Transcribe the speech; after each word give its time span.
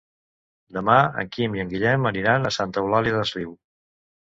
Demà 0.77 0.95
en 1.25 1.29
Quim 1.37 1.59
i 1.59 1.63
en 1.67 1.71
Guillem 1.75 2.11
aniran 2.13 2.53
a 2.55 2.57
Santa 2.59 2.87
Eulària 2.87 3.23
des 3.23 3.41
Riu. 3.41 3.59